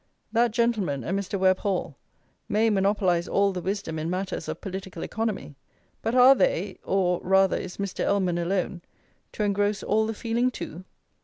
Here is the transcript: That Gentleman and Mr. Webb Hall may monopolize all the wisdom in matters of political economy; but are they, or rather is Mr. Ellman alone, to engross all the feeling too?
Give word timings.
That 0.31 0.49
Gentleman 0.49 1.03
and 1.03 1.15
Mr. 1.19 1.37
Webb 1.37 1.59
Hall 1.59 1.95
may 2.49 2.71
monopolize 2.71 3.27
all 3.27 3.51
the 3.53 3.61
wisdom 3.61 3.99
in 3.99 4.09
matters 4.09 4.47
of 4.47 4.59
political 4.59 5.03
economy; 5.03 5.53
but 6.01 6.15
are 6.15 6.33
they, 6.33 6.79
or 6.83 7.19
rather 7.21 7.55
is 7.57 7.77
Mr. 7.77 8.03
Ellman 8.03 8.41
alone, 8.41 8.81
to 9.33 9.43
engross 9.43 9.83
all 9.83 10.07
the 10.07 10.15
feeling 10.15 10.49
too? 10.49 10.85